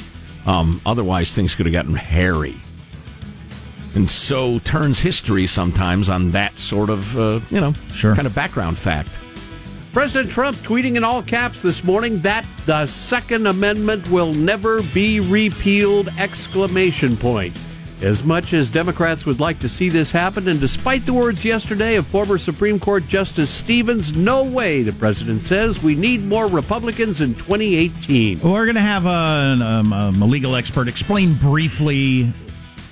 [0.45, 2.55] Um, otherwise, things could have gotten hairy.
[3.95, 8.15] And so turns history sometimes on that sort of, uh, you know, Sure.
[8.15, 9.17] kind of background fact.
[9.93, 15.19] President Trump tweeting in all caps this morning that the Second Amendment will never be
[15.19, 16.09] repealed!
[16.19, 17.57] Exclamation point.
[18.01, 21.95] As much as Democrats would like to see this happen, and despite the words yesterday
[21.95, 27.19] of former Supreme Court Justice Stevens, no way, the president says, we need more Republicans
[27.19, 28.39] in 2018.
[28.39, 32.31] We're going to have a, um, um, a legal expert explain briefly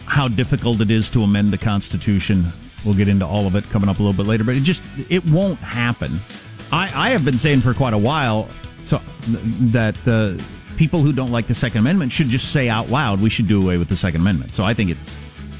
[0.07, 2.45] how difficult it is to amend the Constitution.
[2.85, 4.83] We'll get into all of it coming up a little bit later, but it just
[5.09, 6.19] it won't happen.
[6.71, 8.49] I, I have been saying for quite a while
[8.83, 9.01] so
[9.71, 10.37] that uh,
[10.77, 13.61] people who don't like the Second Amendment should just say out loud, we should do
[13.61, 14.55] away with the Second Amendment.
[14.55, 14.97] So I think it.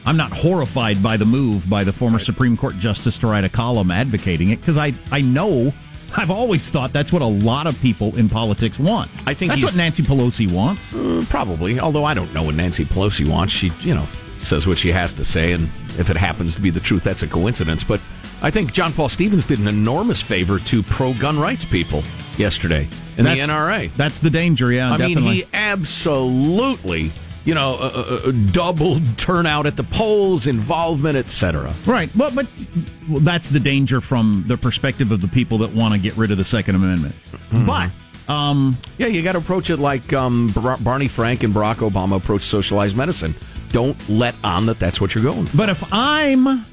[0.06, 3.50] I'm not horrified by the move by the former Supreme Court justice to write a
[3.50, 5.74] column advocating it because I, I know
[6.16, 9.12] I've always thought that's what a lot of people in politics want.
[9.26, 10.94] I think that's what Nancy Pelosi wants.
[10.94, 13.54] Uh, probably, although I don't know what Nancy Pelosi wants.
[13.54, 15.64] She, you know, says what she has to say, and
[16.00, 17.84] if it happens to be the truth, that's a coincidence.
[17.84, 18.00] But
[18.42, 22.04] I think John Paul Stevens did an enormous favor to pro gun rights people
[22.38, 23.92] yesterday in That's- the NRA.
[23.96, 24.92] That's the danger, yeah.
[24.94, 27.10] I mean, he absolutely,
[27.46, 27.92] you know, uh,
[28.26, 31.74] uh, uh, doubled turnout at the polls, involvement, etc.
[31.86, 32.16] Right.
[32.16, 32.48] Well, but
[33.10, 36.30] well, that's the danger from the perspective of the people that want to get rid
[36.32, 37.16] of the Second Amendment.
[37.66, 37.90] But
[38.30, 42.18] um, yeah, you got to approach it like um, Bar- Barney Frank and Barack Obama
[42.18, 43.34] approached socialized medicine.
[43.70, 45.58] Don't let on that that's what you're going for.
[45.58, 46.66] But if I'm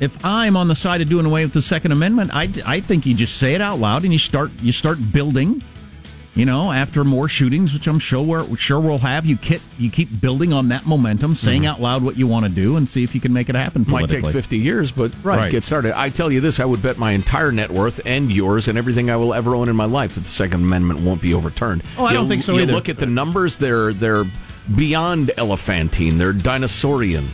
[0.00, 3.06] if I'm on the side of doing away with the Second Amendment, I, I think
[3.06, 5.62] you just say it out loud and you start you start building.
[6.34, 9.90] You know, after more shootings, which I'm sure we're, sure we'll have, you keep you
[9.90, 11.70] keep building on that momentum, saying mm-hmm.
[11.70, 13.86] out loud what you want to do, and see if you can make it happen.
[13.88, 15.50] Might take 50 years, but Right.
[15.50, 15.98] get started.
[15.98, 19.10] I tell you this, I would bet my entire net worth and yours and everything
[19.10, 21.82] I will ever own in my life that the Second Amendment won't be overturned.
[21.96, 22.72] Oh, I You- don't think so you either.
[22.74, 24.26] look at the numbers, they're they're
[24.74, 26.18] beyond elephantine.
[26.18, 27.28] They're dinosaurian.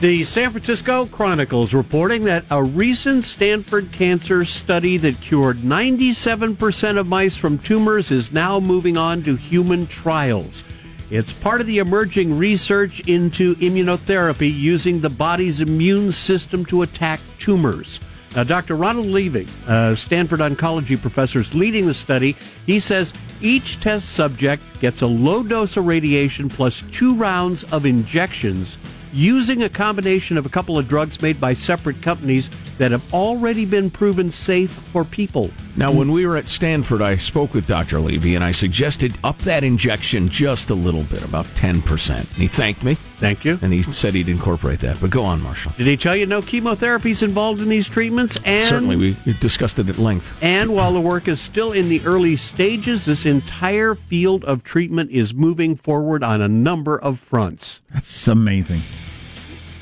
[0.00, 7.06] The San Francisco Chronicles reporting that a recent Stanford cancer study that cured 97% of
[7.06, 10.64] mice from tumors is now moving on to human trials.
[11.10, 17.20] It's part of the emerging research into immunotherapy using the body's immune system to attack
[17.38, 18.00] tumors.
[18.34, 18.74] Now, Dr.
[18.74, 22.36] Ronald Levy, a Stanford oncology professor, is leading the study.
[22.66, 27.86] He says each test subject gets a low dose of radiation plus two rounds of
[27.86, 28.76] injections
[29.14, 33.64] using a combination of a couple of drugs made by separate companies that have already
[33.64, 35.50] been proven safe for people.
[35.76, 37.98] Now, when we were at Stanford, I spoke with Dr.
[38.00, 42.18] Levy and I suggested up that injection just a little bit, about 10%.
[42.18, 42.94] And he thanked me.
[42.94, 43.58] Thank you.
[43.62, 45.00] And he said he'd incorporate that.
[45.00, 45.72] But go on, Marshall.
[45.76, 48.38] Did he tell you no chemotherapy is involved in these treatments?
[48.44, 50.36] And Certainly, we discussed it at length.
[50.42, 55.10] And while the work is still in the early stages, this entire field of treatment
[55.10, 57.80] is moving forward on a number of fronts.
[57.92, 58.82] That's amazing.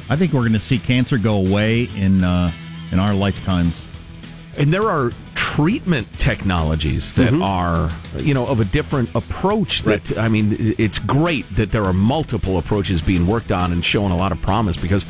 [0.09, 2.51] I think we're going to see cancer go away in uh,
[2.91, 3.89] in our lifetimes.
[4.59, 9.83] And there are treatment technologies that are, you know, of a different approach.
[9.83, 14.13] That I mean, it's great that there are multiple approaches being worked on and showing
[14.13, 15.07] a lot of promise because,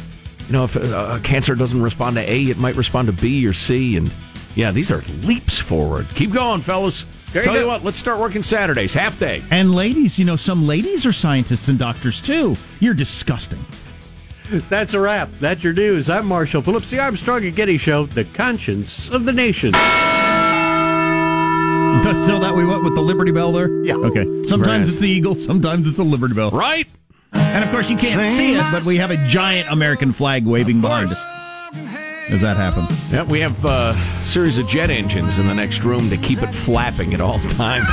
[0.47, 3.47] you know, if a, a cancer doesn't respond to A, it might respond to B
[3.47, 4.13] or C, and
[4.55, 6.09] yeah, these are leaps forward.
[6.15, 7.07] Keep going, fellas.
[7.33, 7.69] There Tell you go.
[7.69, 9.43] what, let's start working Saturdays, half day.
[9.51, 12.57] And ladies, you know, some ladies are scientists and doctors too.
[12.79, 13.65] You're disgusting.
[14.51, 15.29] That's a wrap.
[15.41, 16.11] That's your news.
[16.11, 19.73] I'm Marshall Phillips, the Armstrong and Getty Show, the conscience of the nation.
[22.27, 23.69] So that we went with the Liberty Bell there?
[23.85, 23.95] Yeah.
[23.95, 24.25] Okay.
[24.45, 24.93] Sometimes Right.
[24.93, 26.51] it's the Eagle, sometimes it's a Liberty Bell.
[26.51, 26.87] Right.
[27.33, 30.81] And of course, you can't see it, but we have a giant American flag waving
[30.81, 31.21] behind us
[32.29, 32.91] as that happens.
[33.13, 36.55] Yeah, we have a series of jet engines in the next room to keep it
[36.55, 37.89] flapping at all times.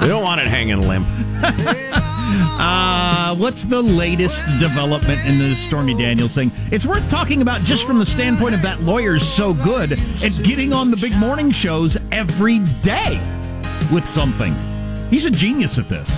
[0.00, 1.06] we don't want it hanging limp.
[2.32, 6.50] Uh, what's the latest development in the Stormy Daniels thing?
[6.70, 10.72] It's worth talking about just from the standpoint of that lawyer's so good at getting
[10.72, 13.20] on the big morning shows every day
[13.92, 14.54] with something.
[15.10, 16.08] He's a genius at this.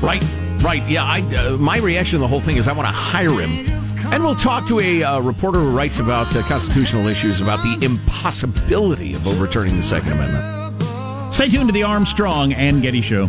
[0.00, 0.24] Right,
[0.62, 0.86] right.
[0.88, 3.66] Yeah, I, uh, my reaction to the whole thing is I want to hire him.
[4.12, 7.84] And we'll talk to a uh, reporter who writes about uh, constitutional issues about the
[7.84, 11.34] impossibility of overturning the Second Amendment.
[11.34, 13.28] Stay tuned to the Armstrong and Getty Show.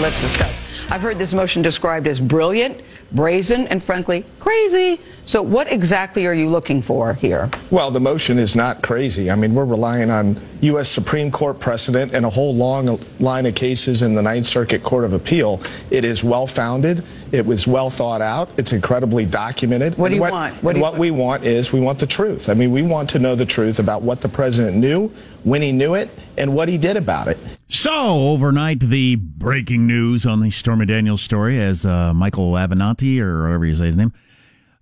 [0.00, 0.62] Let's discuss.
[0.90, 2.80] I've heard this motion described as brilliant,
[3.12, 4.98] brazen, and frankly, crazy.
[5.24, 7.50] So, what exactly are you looking for here?
[7.70, 9.30] Well, the motion is not crazy.
[9.30, 10.88] I mean, we're relying on U.S.
[10.88, 15.04] Supreme Court precedent and a whole long line of cases in the Ninth Circuit Court
[15.04, 15.60] of Appeal.
[15.90, 17.04] It is well founded.
[17.32, 18.50] It was well thought out.
[18.56, 19.96] It's incredibly documented.
[19.96, 20.54] What do And you want?
[20.62, 22.48] What do you what we want is we want the truth.
[22.48, 25.08] I mean, we want to know the truth about what the president knew,
[25.44, 27.38] when he knew it, and what he did about it.
[27.68, 33.44] So, overnight, the breaking news on the Stormy Daniels story as uh, Michael Avenatti, or
[33.44, 34.12] whatever you say his name,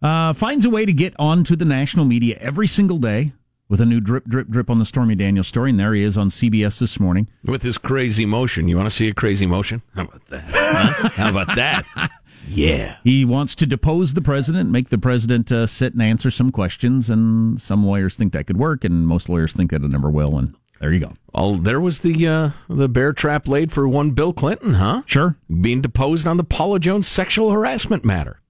[0.03, 3.33] uh, finds a way to get onto the national media every single day
[3.69, 6.17] with a new drip, drip, drip on the Stormy Daniels story, and there he is
[6.17, 7.29] on CBS this morning.
[7.45, 8.69] With his crazy motion.
[8.69, 9.83] You want to see a crazy motion?
[9.95, 10.45] How about that?
[10.49, 11.09] Huh?
[11.11, 12.11] How about that?
[12.51, 12.97] Yeah.
[13.05, 17.11] He wants to depose the president, make the president uh, sit and answer some questions,
[17.11, 20.39] and some lawyers think that could work, and most lawyers think that it never will.
[20.39, 21.13] And there you go.
[21.35, 25.03] Oh, there was the uh, the bear trap laid for one Bill Clinton, huh?
[25.05, 25.37] Sure.
[25.61, 28.41] Being deposed on the Paula Jones sexual harassment matter,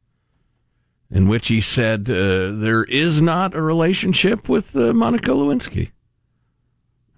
[1.11, 5.91] in which he said uh, there is not a relationship with uh, Monica Lewinsky,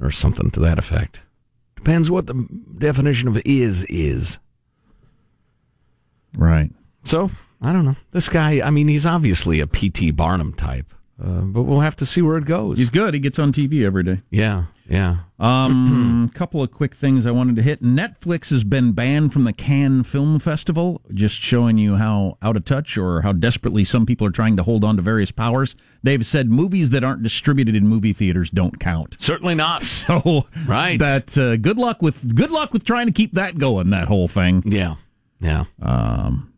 [0.00, 1.22] or something to that effect.
[1.76, 2.46] Depends what the
[2.78, 4.38] definition of is is.
[6.36, 6.70] Right.
[7.04, 7.96] So I don't know.
[8.12, 10.12] This guy, I mean, he's obviously a P.T.
[10.12, 12.78] Barnum type, uh, but we'll have to see where it goes.
[12.78, 13.14] He's good.
[13.14, 14.20] He gets on TV every day.
[14.30, 15.18] Yeah, yeah.
[15.38, 17.80] Um, a couple of quick things I wanted to hit.
[17.80, 22.64] Netflix has been banned from the Cannes Film Festival, just showing you how out of
[22.64, 25.76] touch or how desperately some people are trying to hold on to various powers.
[26.02, 29.16] They've said movies that aren't distributed in movie theaters don't count.
[29.20, 29.84] Certainly not.
[30.00, 30.98] So, right.
[30.98, 33.90] That uh, good luck with good luck with trying to keep that going.
[33.90, 34.62] That whole thing.
[34.64, 34.94] Yeah.
[35.40, 35.64] Yeah.
[35.80, 36.52] Um,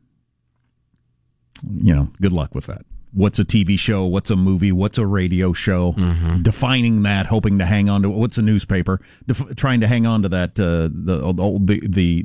[1.63, 2.85] you know, good luck with that.
[3.13, 4.05] What's a TV show?
[4.07, 4.73] What's a movie?
[4.73, 5.93] What's a radio show?
[5.93, 6.43] Mm-hmm.
[6.43, 9.01] Defining that, hoping to hang on to what's a newspaper?
[9.27, 12.25] Def- trying to hang on to that uh, the old the, the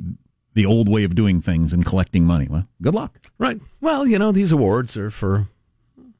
[0.54, 2.48] the old way of doing things and collecting money.
[2.48, 3.18] Well, good luck.
[3.38, 3.60] Right.
[3.80, 5.48] Well, you know, these awards are for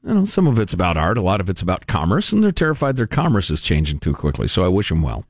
[0.05, 2.51] you know, some of it's about art, a lot of it's about commerce, and they're
[2.51, 4.47] terrified their commerce is changing too quickly.
[4.47, 5.25] So I wish them well.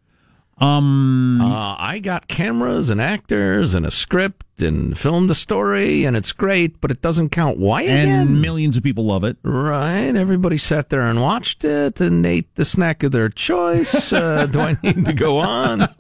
[0.60, 6.18] Um, uh, I got cameras and actors and a script and filmed the story, and
[6.18, 7.58] it's great, but it doesn't count.
[7.58, 8.28] Why again?
[8.28, 9.38] And millions of people love it.
[9.42, 10.14] Right.
[10.16, 14.12] Everybody sat there and watched it and ate the snack of their choice.
[14.12, 15.88] Uh, do I need to go on?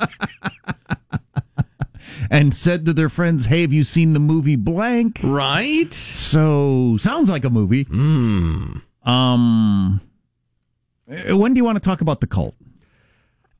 [2.29, 5.93] and said to their friends, "Hey, have you seen the movie blank?" Right.
[5.93, 7.85] So sounds like a movie.
[7.85, 8.81] Mm.
[9.03, 10.01] Um,
[11.07, 12.55] when do you want to talk about the cult?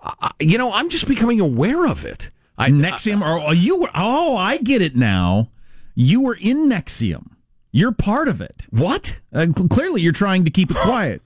[0.01, 2.31] Uh, you know, I'm just becoming aware of it.
[2.57, 3.89] I, NXIVM, or oh, you were?
[3.95, 5.49] Oh, I get it now.
[5.95, 7.27] You were in NXIVM.
[7.71, 8.65] You're part of it.
[8.69, 9.17] What?
[9.33, 11.21] Uh, clearly, you're trying to keep it quiet.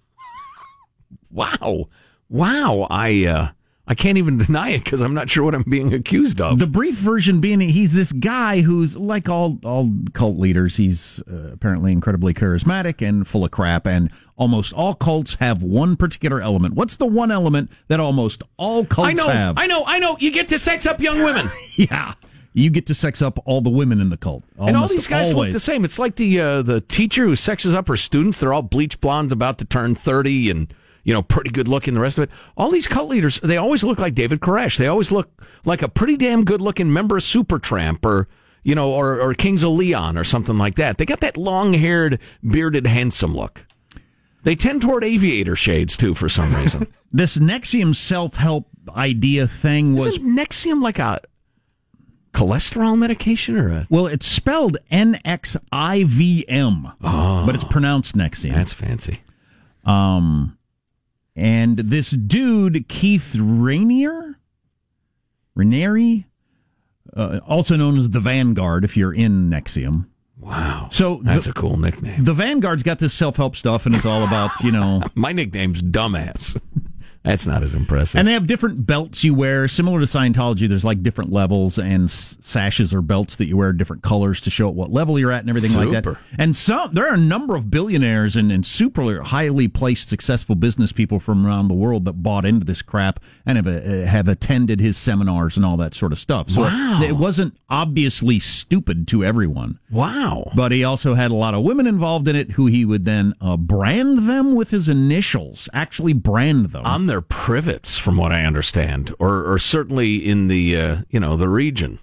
[1.31, 1.89] wow,
[2.29, 2.87] wow.
[2.89, 3.51] I uh,
[3.87, 6.59] I can't even deny it because I'm not sure what I'm being accused of.
[6.59, 10.75] The brief version being he's this guy who's like all all cult leaders.
[10.75, 13.87] He's uh, apparently incredibly charismatic and full of crap.
[13.87, 16.75] And almost all cults have one particular element.
[16.75, 19.57] What's the one element that almost all cults I know, have?
[19.57, 20.17] I know, I know.
[20.19, 21.49] You get to sex up young women.
[21.75, 22.13] yeah.
[22.53, 25.33] You get to sex up all the women in the cult, and all these guys
[25.33, 25.47] always.
[25.47, 25.83] look the same.
[25.83, 28.39] It's like the uh, the teacher who sexes up her students.
[28.39, 30.71] They're all bleach blondes, about to turn thirty, and
[31.03, 31.95] you know, pretty good looking.
[31.95, 34.77] The rest of it, all these cult leaders, they always look like David Koresh.
[34.77, 35.31] They always look
[35.65, 38.27] like a pretty damn good looking member of Supertramp or
[38.63, 40.97] you know, or, or Kings of Leon or something like that.
[40.97, 43.65] They got that long haired, bearded, handsome look.
[44.43, 46.87] They tend toward aviator shades too, for some reason.
[47.11, 51.21] this NXIVM self help idea thing was Isn't Nexium like a
[52.33, 57.45] cholesterol medication or a well, it's spelled N X I V M, Oh.
[57.45, 58.53] but it's pronounced Nexium.
[58.53, 59.21] That's fancy.
[59.85, 60.57] Um,
[61.35, 64.35] and this dude Keith Rainier,
[65.57, 66.25] Raniere,
[67.15, 70.07] uh, also known as the Vanguard, if you're in NXIVM.
[70.43, 70.89] Wow.
[70.91, 72.23] So That's the, a cool nickname.
[72.23, 75.01] The Vanguard's got this self help stuff, and it's all about you know.
[75.15, 76.59] My nickname's Dumbass.
[77.23, 78.19] That's not as impressive.
[78.19, 80.67] And they have different belts you wear, similar to Scientology.
[80.67, 84.49] There's like different levels and s- sashes or belts that you wear different colors to
[84.49, 86.03] show at what level you're at and everything like that.
[86.03, 86.19] Super.
[86.37, 90.91] And some there are a number of billionaires and, and super highly placed successful business
[90.91, 94.81] people from around the world that bought into this crap and have uh, have attended
[94.81, 96.49] his seminars and all that sort of stuff.
[96.49, 96.99] So Wow.
[97.01, 99.79] it, it wasn't obviously stupid to everyone.
[99.89, 100.51] wow.
[100.55, 103.33] But he also had a lot of women involved in it who he would then
[103.39, 106.85] uh, brand them with his initials, actually brand them.
[106.85, 111.37] On their privets, from what I understand, or or certainly in the uh, you know
[111.37, 111.99] the region.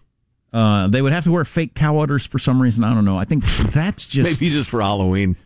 [0.53, 2.85] Uh, they would have to wear fake cow udders for some reason.
[2.85, 3.19] I don't know.
[3.19, 5.37] I think that's just Maybe just for Halloween.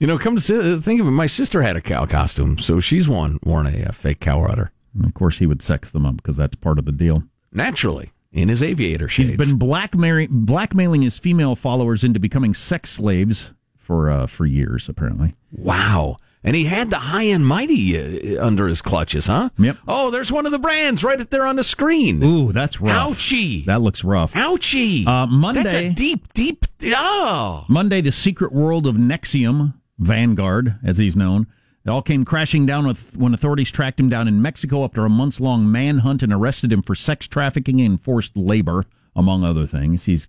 [0.00, 2.80] You know, come to si- think of it, my sister had a cow costume, so
[2.80, 4.72] she's worn worn a, uh fake cow udder.
[4.94, 7.22] And of course, he would sex them up because that's part of the deal.
[7.52, 9.28] Naturally, in his aviator shades.
[9.28, 14.88] He's been blackmailing blackmailing his female followers into becoming sex slaves for uh, for years,
[14.88, 15.36] apparently.
[15.52, 16.16] Wow.
[16.44, 19.50] And he had the high and mighty uh, under his clutches, huh?
[19.58, 19.78] Yep.
[19.88, 22.22] Oh, there's one of the brands right there on the screen.
[22.22, 23.18] Ooh, that's rough.
[23.18, 23.64] Ouchie.
[23.66, 24.32] That looks rough.
[24.34, 25.06] Ouchie.
[25.06, 25.62] Uh, Monday.
[25.62, 26.64] That's a deep, deep.
[26.84, 27.64] Oh.
[27.68, 31.48] Monday, the secret world of NXIVM Vanguard, as he's known,
[31.84, 35.10] it all came crashing down with when authorities tracked him down in Mexico after a
[35.10, 38.84] months long manhunt and arrested him for sex trafficking and forced labor,
[39.16, 40.04] among other things.
[40.04, 40.28] He's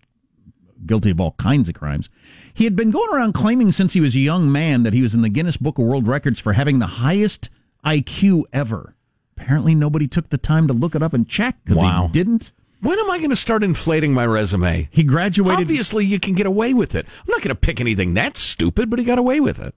[0.86, 2.10] guilty of all kinds of crimes.
[2.54, 5.14] He had been going around claiming since he was a young man that he was
[5.14, 7.50] in the Guinness Book of World Records for having the highest
[7.86, 8.96] IQ ever.
[9.38, 12.08] Apparently, nobody took the time to look it up and check because Wow.
[12.08, 12.52] he didn't.
[12.82, 14.88] When am I going to start inflating my resume?
[14.92, 15.60] He graduated.
[15.62, 17.06] Obviously, you can get away with it.
[17.06, 19.76] I'm not going to pick anything that's stupid, but he got away with it.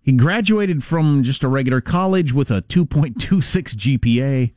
[0.00, 4.52] He graduated from just a regular college with a 2.26 GPA,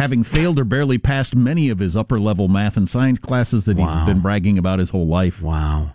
[0.00, 3.76] having failed or barely passed many of his upper level math and science classes that
[3.76, 3.98] Wow.
[3.98, 5.42] he's been bragging about his whole life.
[5.42, 5.92] Wow.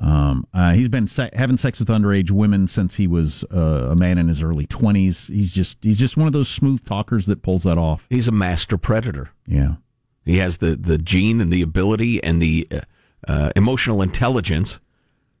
[0.00, 3.96] Um, uh, he's been se- having sex with underage women since he was uh, a
[3.96, 5.30] man in his early 20s.
[5.32, 8.06] He's just he's just one of those smooth talkers that pulls that off.
[8.10, 9.30] He's a master predator.
[9.46, 9.76] Yeah.
[10.24, 12.80] He has the, the gene and the ability and the uh,
[13.28, 14.78] uh, emotional intelligence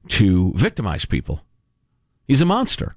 [0.08, 1.42] to victimize people.
[2.26, 2.94] He's a monster.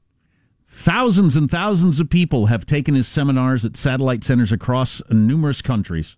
[0.75, 6.17] Thousands and thousands of people have taken his seminars at satellite centers across numerous countries,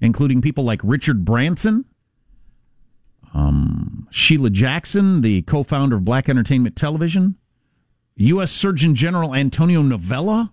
[0.00, 1.84] including people like Richard Branson,
[3.34, 7.34] um, Sheila Jackson, the co founder of Black Entertainment Television,
[8.14, 8.52] U.S.
[8.52, 10.50] Surgeon General Antonia Novello.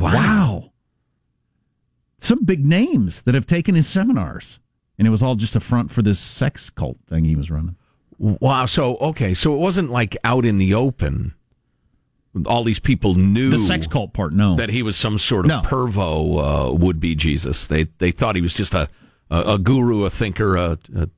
[0.00, 0.72] Wow.
[2.16, 4.58] Some big names that have taken his seminars.
[4.98, 7.76] And it was all just a front for this sex cult thing he was running.
[8.18, 8.64] Wow.
[8.64, 9.34] So, okay.
[9.34, 11.34] So it wasn't like out in the open.
[12.46, 14.54] All these people knew The sex cult part, no.
[14.56, 15.60] that he was some sort of No.
[15.62, 17.66] pervo uh, would be Jesus.
[17.66, 18.88] They they thought he was just a
[19.30, 20.56] a, a guru, a thinker.
[20.56, 21.08] A, a,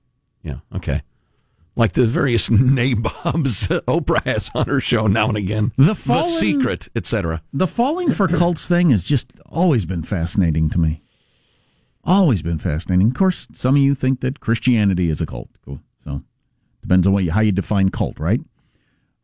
[0.43, 1.03] yeah, okay.
[1.77, 5.73] Like the various nabobs Oprah has on her show now and again.
[5.77, 7.43] The the fallen- secret, etc.
[7.53, 11.03] The falling for cults thing has just always been fascinating to me.
[12.05, 13.09] Always been fascinating.
[13.09, 15.51] Of course, some of you think that Christianity is a cult.
[15.65, 15.81] Cool.
[16.05, 16.23] So
[16.81, 18.41] depends on what you, how you define cult, right?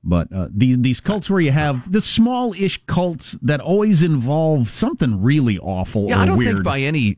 [0.05, 5.21] But uh, these these cults where you have the small-ish cults that always involve something
[5.23, 6.55] really awful Yeah, or I don't weird.
[6.57, 7.17] think by any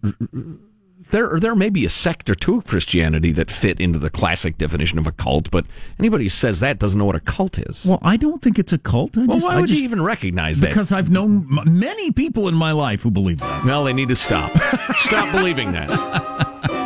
[1.11, 4.57] there there may be a sect or two of Christianity that fit into the classic
[4.59, 5.66] definition of a cult, but
[5.99, 7.85] anybody who says that doesn't know what a cult is.
[7.85, 9.16] well, I don't think it's a cult.
[9.18, 10.68] I Well, just, why I would just- you even recognize that?
[10.68, 13.64] Because I've known m- many people in my life who believe that.
[13.64, 14.53] Well, they need to stop.
[14.97, 15.91] stop believing that.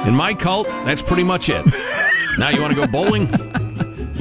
[0.09, 1.65] In my cult, that's pretty much it.
[2.39, 3.29] Now you want to go bowling?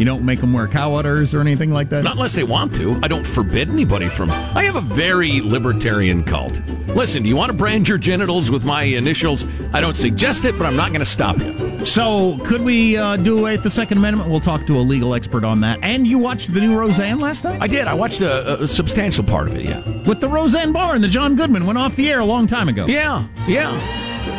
[0.04, 2.04] You don't make them wear cow udders or anything like that.
[2.04, 3.00] Not unless they want to.
[3.02, 4.30] I don't forbid anybody from.
[4.32, 6.60] I have a very libertarian cult.
[6.88, 9.46] Listen, do you want to brand your genitals with my initials?
[9.72, 11.86] I don't suggest it, but I'm not going to stop you.
[11.86, 14.30] So, could we uh, do away with the Second Amendment?
[14.30, 15.80] We'll talk to a legal expert on that.
[15.82, 17.62] And you watched the new Roseanne last night?
[17.62, 17.88] I did.
[17.88, 19.88] I watched a, a substantial part of it, yeah.
[20.02, 22.68] With the Roseanne Barr and the John Goodman went off the air a long time
[22.68, 22.88] ago.
[22.88, 23.72] Yeah, yeah.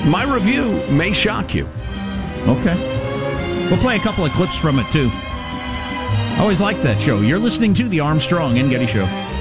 [0.07, 1.67] My review may shock you.
[2.43, 3.69] Okay.
[3.71, 5.11] We'll play a couple of clips from it, too.
[6.39, 7.21] Always liked that show.
[7.21, 9.34] You're listening to The Armstrong and Getty Show.